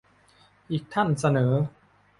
[0.71, 1.51] อีกท่านเสนอ